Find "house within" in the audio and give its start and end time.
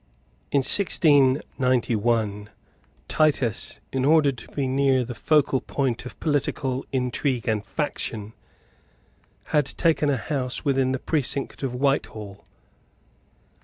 10.17-10.91